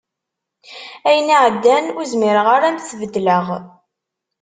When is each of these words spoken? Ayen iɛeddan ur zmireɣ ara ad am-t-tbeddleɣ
Ayen 1.07 1.33
iɛeddan 1.35 1.85
ur 1.97 2.05
zmireɣ 2.11 2.47
ara 2.55 2.65
ad 2.67 2.71
am-t-tbeddleɣ 2.73 3.45